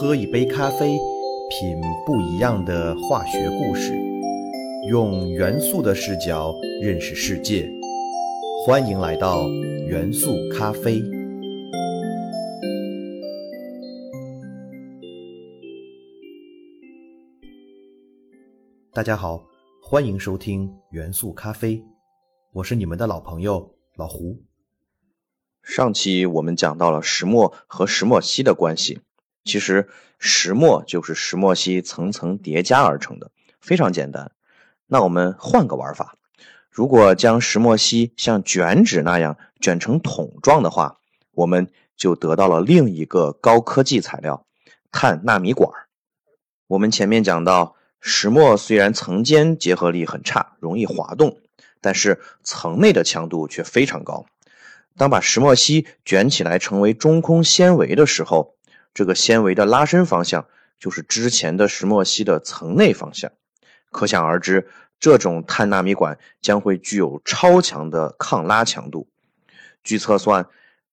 [0.00, 0.96] 喝一杯咖啡，
[1.50, 3.92] 品不一样的化学故事，
[4.88, 7.70] 用元素的视角认识世界。
[8.64, 9.46] 欢迎来到
[9.86, 11.02] 元素咖啡。
[18.94, 19.44] 大家好，
[19.82, 21.84] 欢迎收听元素咖啡，
[22.54, 24.38] 我是你们的老朋友老胡。
[25.62, 29.00] 上期我们讲到了石墨和石墨烯的关系，
[29.44, 34.30] 其实石墨就是石墨烯层层叠加而成的，非常简单。
[34.86, 36.16] 那我们换个玩法，
[36.70, 40.98] 如果将石墨烯像卷纸那样卷成桶状的话，
[41.32, 44.44] 我们就得到了另一个高科技材料——
[44.92, 45.72] 碳纳米管。
[46.66, 51.38] 我们前面讲到，石墨虽然层间结合力很差，容易滑动，
[51.80, 54.26] 但是层内的强度却非常高。
[54.96, 58.54] 当把石墨烯卷起来成为中空纤维的时候，
[58.94, 60.46] 这个纤维的拉伸方向
[60.78, 63.30] 就是之前的石墨烯的层内方向。
[63.90, 69.08] 可想而知，这种碳纳米管将会具有超强的抗拉强度。
[69.82, 70.46] 据测算，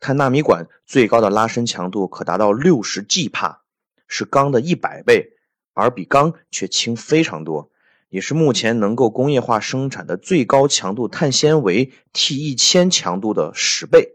[0.00, 3.62] 碳纳米管最高的拉伸强度可达到六十 G 帕，
[4.08, 5.34] 是钢的一百倍，
[5.74, 7.70] 而比钢却轻非常多。
[8.08, 14.14] 也是目前能够工业化生产的最高强度碳纤维 T 一千强度的十倍。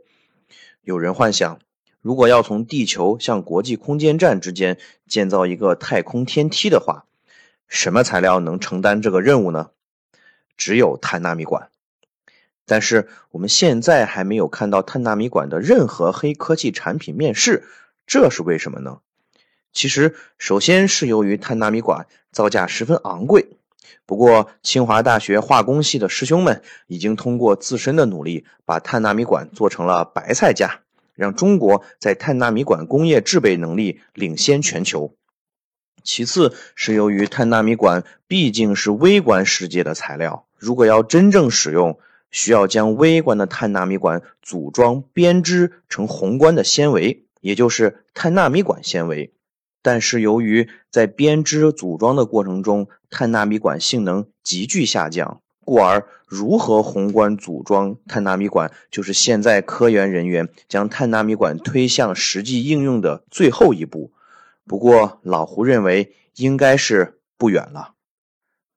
[0.81, 1.59] 有人幻想，
[2.06, 7.06] 如果要从地球向国际空间站之间建造一个太空天梯的话，
[7.67, 9.72] 什么材料能承担这个任务呢？
[10.56, 11.70] 只有碳纳米管。
[12.67, 17.64] 但是我们现在还没有看到碳纳米管的任何黑科技产品面世，
[18.06, 19.00] 这是为什么呢？
[19.73, 23.58] 其实，首先是由于碳纳米管造价十分昂贵。
[24.06, 30.81] 不过，清华大学化工系的师兄们已经通过自身的努力，把碳纳米管做成了白菜价，
[31.16, 35.16] 让中国在碳纳米管工业制备能力领先全球。
[36.03, 41.97] 其次是由于碳纳米管毕竟是微观世界的材料，如果要真正使用，
[42.29, 49.34] 需要将微观的碳纳米管组装编织成宏观的纤维，也就是碳纳米管纤维。
[49.81, 64.14] 但是由于在编织组装的过程中，碳纳米管性能急剧下降，故而如何宏观组装碳纳米管，就是现在科研人员将碳纳米管推向实际应用的最后一步。
[64.66, 67.96] 不过老胡认为应该是不远了。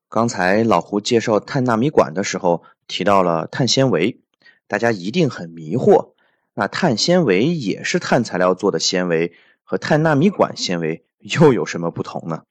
[0.09, 4.19] 刚才老胡介绍碳纳米管的时候提到了碳纤维，
[4.67, 6.13] 大家一定很迷惑，
[6.55, 9.33] 那碳纤维也是碳材料做的纤维。
[9.63, 12.41] 和碳纳米管纤维又有什么不同呢？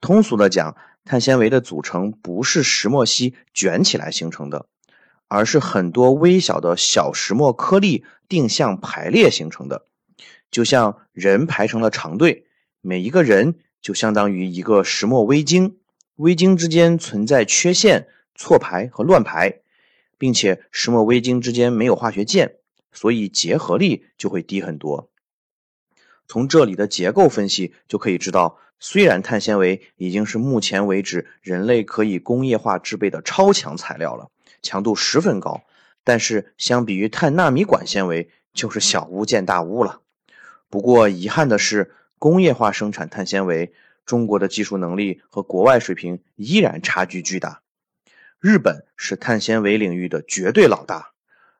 [0.00, 4.66] 通俗的讲，碳纤维的组成不是石墨烯卷起来形成的，
[5.26, 9.86] 而是很多微小的小石墨颗粒定向排列形成的，
[10.50, 12.46] 就像人排成了长队，
[12.80, 15.78] 每一个人就相当于一个石墨微晶，
[16.16, 19.60] 微晶之间存在缺陷、错排和乱排，
[20.16, 22.56] 并且石墨微晶之间没有化学键，
[22.92, 25.10] 所以结合力就会低很多。
[26.26, 34.28] 从这里的结构分析就可以知道，虽然碳纤维已经是目前为止人类可以工业化制备的超强材料了，
[34.62, 35.62] 强度十分高，
[36.04, 40.00] 但是相比于碳纳米管纤维，就是小巫见大巫了。
[40.70, 43.72] 不过遗憾的是，工业化生产碳纤维，
[44.04, 47.62] 中国的技术能力和国外水平依然差距巨大。
[48.38, 51.10] 日本是碳纤维领域的绝对老大。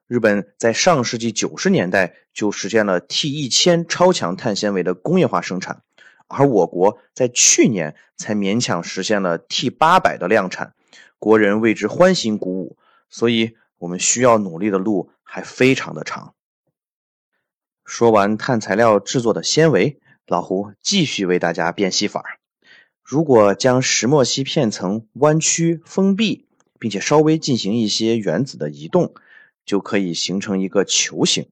[0.06, 5.82] 日本在上世纪九十年代就实现了 T 一千超强碳纤维的工业化生产，
[6.28, 10.74] 而我国在去年才勉强实现了 T 八百的量产，
[11.18, 12.76] 国人为之欢欣鼓舞。
[13.10, 16.34] 所以，我们需要努力的路还非常的长。
[17.84, 22.38] 说完碳材料制作的纤维，老胡继续为大家变戏法。
[23.02, 26.46] 如果将石墨烯片层弯曲封闭，
[26.78, 29.14] 并且稍微进行一些原子的移动。
[29.64, 31.50] 就可以形成一个球形，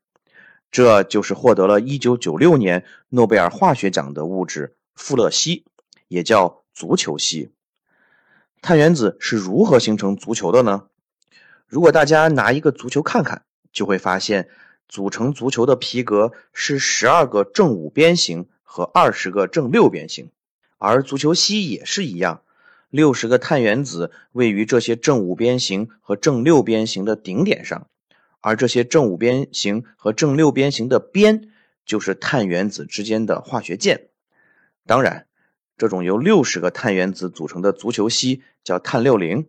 [0.70, 5.64] 这就是获得了一九九六年诺贝尔化学奖的物质富勒烯，
[6.08, 7.50] 也叫足球烯。
[8.60, 10.84] 碳原子是如何形成足球的呢？
[11.66, 14.48] 如果大家拿一个足球看看，就会发现
[14.88, 20.30] 组成足球的皮革是十二个正五边形和二十个正六边形，
[20.78, 22.42] 而足球烯也是一样，
[22.90, 27.86] 六十个碳原子位于这些正五边形和正六边形的顶点上。
[28.40, 31.50] 而这些正五边形和正六边形的边，
[31.84, 34.08] 就是碳原子之间的化学键。
[34.86, 35.26] 当然，
[35.76, 39.48] 这种由六十个碳原子组成的足球烯叫碳六零。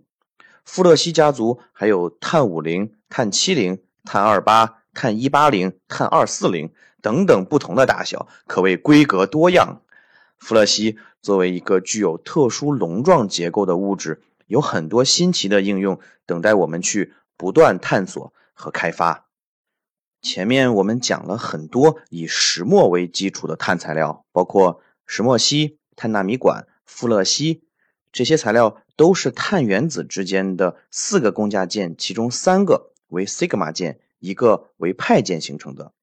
[0.65, 9.81] 富勒烯家族还有碳五零、碳七零、碳二八、碳一八零、碳二四零等等不同的大小，可谓规格多样。
[10.37, 19.27] 富勒烯作为一个具有特殊笼状结构的物质，有很多新奇的应用等待我们去不断探索和开发。
[20.21, 27.63] 前面我们讲了很多以石墨为基础的碳材料，包括石墨烯、碳纳米管、富勒烯，
[28.11, 35.93] 这些材料都是碳原子之间的四个共价键，其中三个为西格玛键，一个为派键形成的。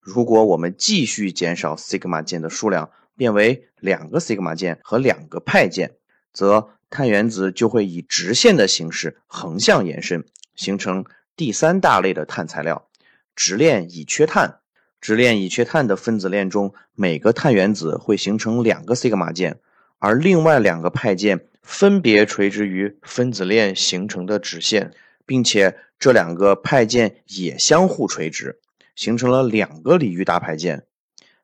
[0.00, 5.96] 如果我们继续减少西格玛键的数量，变为两个西格玛键和两个派键，
[6.32, 10.26] 则碳原子就会以直线的形式横向延伸，
[10.56, 11.04] 形成
[11.36, 12.88] 第三大类的碳材料——
[13.34, 14.60] 直链乙炔碳。
[15.00, 19.58] 直链乙炔碳的分子链中，每个碳原子会形成两个西格玛键，
[19.98, 24.92] 而另外两个派键分别垂直于分子链形成的直线，
[25.26, 28.60] 并且这两个派键也相互垂直。
[28.94, 30.86] 形成了两个鲤鱼大派键，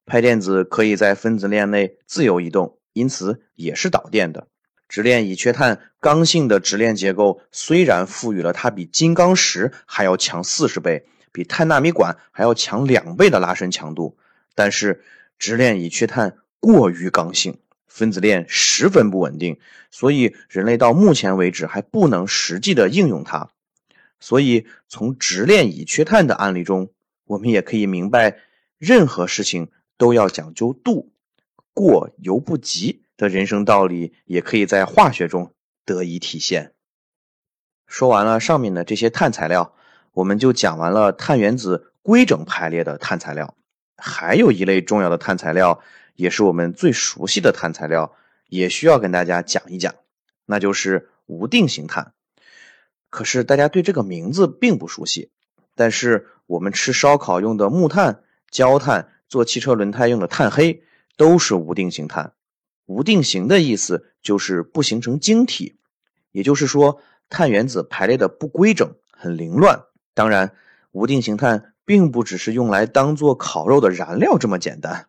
[0.06, 4.46] 派电子可以在分子链内自由移动，因此也是导电的。
[4.90, 14.18] 直链乙炔碳刚性的直链结构虽然赋予了它比金刚石还要强四十倍，比碳纳米管还要强两倍的拉伸强度，
[14.54, 15.02] 但是
[15.38, 17.56] 直链乙炔碳过于刚性，
[17.86, 19.58] 分子链十分不稳定，
[19.90, 23.48] 所以人类到目前为止还不能实际的应用它。
[24.18, 26.90] 所以从直链乙炔碳的案例中。
[27.26, 28.38] 我们也可以明白，
[28.76, 31.12] 任何事情都要讲究度，
[31.72, 35.52] 过犹不及的人生道理，也可以在化学中
[35.84, 36.72] 得以体现。
[37.86, 39.74] 说完了上面的这些碳材料，
[40.12, 43.54] 我们就讲完了碳原子规整排列的碳材料。
[43.98, 45.82] 还有一类重要的碳材料，
[46.14, 48.16] 也是我们最熟悉的碳材料，
[48.48, 49.94] 也需要跟大家讲一讲，
[50.46, 52.14] 那就是无定型碳。
[53.10, 55.30] 可是大家对这个名字并不熟悉。
[55.74, 60.82] 但是我们吃烧烤用的木炭、焦炭，做汽车轮胎用的碳黑，
[61.18, 62.32] 都是无定型碳。
[62.90, 65.76] 无定型的意思就是不形成晶体，
[66.32, 69.84] 也就是说碳原子排列的不规整、很凌乱。
[70.12, 70.54] 当然，
[70.90, 75.06] 无定型碳并不只是用来当做烤肉的燃料这么简单。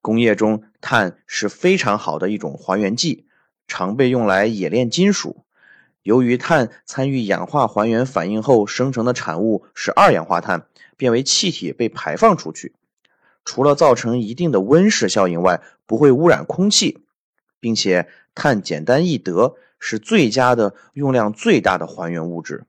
[0.00, 3.28] 工业中，碳是非常好的一种还原剂，
[3.68, 5.44] 常被用来冶炼金属。
[6.02, 10.66] 由于碳参与氧化还原反应后生成的产物是二氧化碳，
[10.96, 12.72] 变为气体被排放出去，
[13.46, 16.98] 除了造成一定的温室效应外，不会污染空气，
[17.60, 22.64] 并且碳简单易得，是最佳的用量最大的还原物质。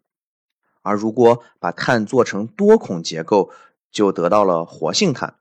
[0.83, 3.49] 而如果把碳做成多孔结构，
[3.91, 5.35] 就得到了活性炭。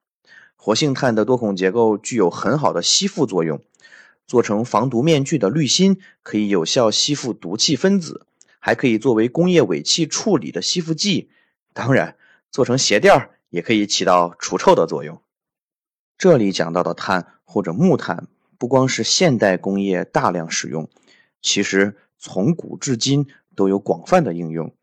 [0.56, 3.61] 活性炭的多孔结构具有很好的吸附作用。
[4.27, 8.27] 做成防毒面具的滤芯可以有效吸附毒气分子，
[8.59, 11.31] 还可以作为工业尾气处理的吸附剂。
[11.73, 12.17] 当然，
[12.50, 15.21] 做成鞋垫也可以起到除臭的作用。
[16.18, 18.26] 这里讲到的碳或者木炭，
[18.58, 20.88] 不光是现代工业大量使用，
[21.42, 24.74] 其实从古至今都有广泛的应用。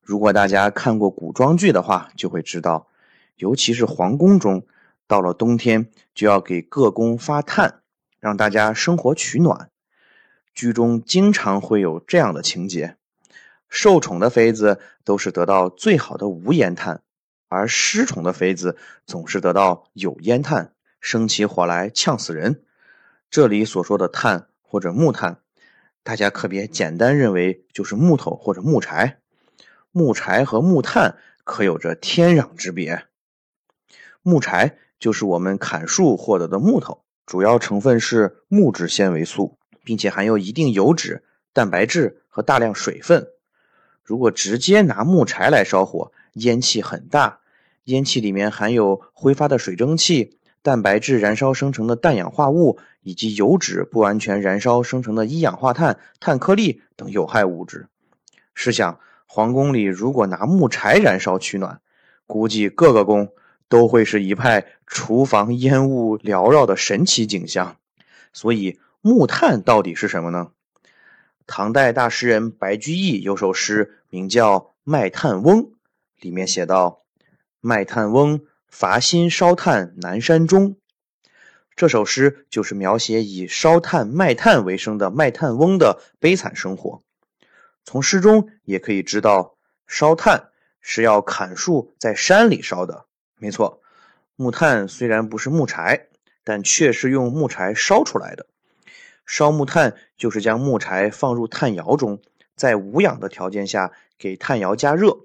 [0.00, 2.88] 如果大家看过古装剧的话，就会知道，
[3.36, 4.66] 尤其是皇宫中，
[5.06, 7.80] 到了冬天就要给各宫发炭。
[8.18, 9.70] 让大家生活取暖，
[10.52, 12.96] 剧中经常会有这样的情节：
[13.68, 17.02] 受宠的妃子都是得到最好的无烟炭，
[17.48, 18.76] 而失宠的妃子
[19.06, 22.62] 总是得到有烟炭，生起火来呛死人。
[23.30, 25.38] 这里所说的炭或者木炭，
[26.02, 29.18] 大家可别简单认为就是木头或者木柴，
[29.92, 33.04] 木柴和木炭可有着天壤之别。
[34.22, 37.02] 木柴就是我们砍树获得的木头。
[37.26, 43.26] 主要成分是木质纤维素，并且含有一定油脂、蛋白质和大量水分。
[44.04, 47.40] 如果直接拿木柴来烧火，烟气很大，
[47.86, 57.88] 烟气里面含有挥发的水蒸气、蛋白质燃烧生成的氮氧化物，以及油脂不完全燃烧生成的一氧化碳、碳颗粒等有害物质。
[58.54, 61.80] 试想，皇宫里如果拿木柴燃烧取暖，
[62.26, 63.32] 估计各个宫。
[63.68, 67.78] 都会是一派厨房烟雾缭绕的神奇景象。
[68.32, 70.52] 所以木炭到底是什么呢？
[71.48, 75.64] 唐代大诗人白居易有首诗名叫《卖炭翁》，
[76.20, 77.02] 里面写道
[77.66, 80.76] ：“卖炭翁，伐薪烧炭南山中。”
[81.74, 87.02] 这首诗就是描写以烧炭卖炭为生的卖炭翁的悲惨生活。
[87.84, 89.56] 从诗中也可以知道，
[89.88, 93.06] 烧炭是要砍树在山里烧的。
[93.36, 93.82] 没错，
[94.36, 96.06] 木炭虽然不是木柴，
[96.44, 98.46] 但却是用木柴烧出来的。
[99.26, 102.22] 烧木炭就是将木柴放入炭窑中，
[102.54, 105.18] 在无氧的条件下给炭窑加热。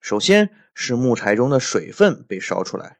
[0.00, 2.98] 首先是木柴中的水分被烧出来，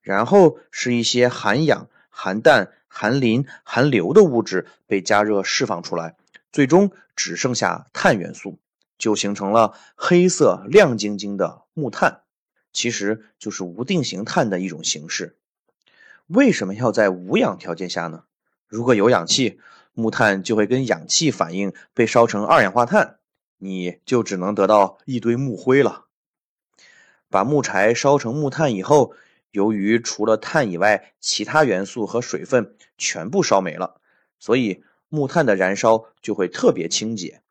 [0.00, 6.16] 然后是一些含氧、含氮、含磷、含硫的物质被加热释放出来，
[6.52, 8.58] 最终只剩下碳元素，
[8.96, 12.22] 就形成了黑色亮晶晶的木炭，
[12.72, 15.36] 其实就是无定型碳的一种形式。
[16.28, 18.24] 为什么要在无氧条件下呢？
[18.68, 19.60] 如果有氧气，
[19.92, 23.18] 木炭就会跟氧气反应，被烧成二氧化碳，
[23.58, 26.05] 你就只能得到一堆木灰了。
[27.28, 29.14] 把木柴烧成木炭以后，
[29.50, 34.00] 由于除了碳以外，其他元素和水分全部烧没了，
[34.38, 37.42] 所以木炭的燃烧就会特别清洁，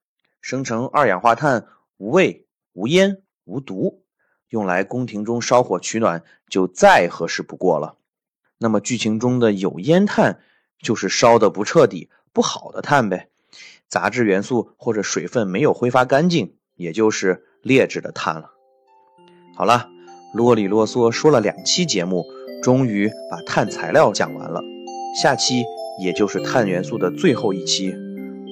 [0.42, 1.68] 生成二氧化碳，
[1.98, 4.04] 无味、无烟、无毒，
[4.50, 7.98] 用来宫廷中烧火取暖就再合适不过了。
[8.58, 10.40] 那么剧情中的有烟炭，
[10.80, 13.30] 就是烧的不彻底、不好的碳呗，
[13.88, 18.55] 杂质元素或者水分没有挥发干净，也就是劣质的碳了。
[19.58, 19.88] 好了，
[20.34, 22.26] 啰里啰嗦说了两期节目，
[22.62, 24.62] 终于把碳材料讲完了。
[25.22, 25.64] 下期
[26.04, 27.96] 也就是碳元素的最后一期，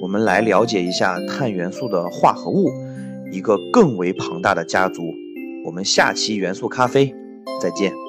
[0.00, 2.70] 我们来了解一下碳元素的化合物，
[3.30, 5.02] 一个更为庞大的家族。
[5.66, 7.14] 我们下期元素咖啡
[7.60, 8.03] 再见。